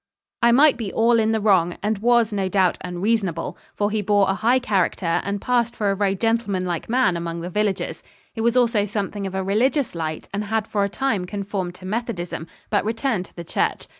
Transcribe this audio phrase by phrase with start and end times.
[0.41, 4.27] I might be all in the wrong and was, no doubt, unreasonable for he bore
[4.27, 8.01] a high character, and passed for a very gentlemanlike man among the villagers.
[8.33, 11.85] He was also something of a religious light, and had for a time conformed to
[11.85, 13.87] Methodism, but returned to the Church.